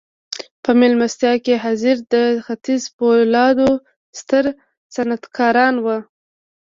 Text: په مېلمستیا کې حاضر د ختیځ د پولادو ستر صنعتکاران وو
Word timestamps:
په 0.63 0.71
مېلمستیا 0.79 1.33
کې 1.45 1.53
حاضر 1.63 1.97
د 2.13 2.15
ختیځ 2.45 2.83
د 2.89 2.93
پولادو 2.97 3.69
ستر 4.19 4.45
صنعتکاران 4.95 5.75
وو 5.83 5.97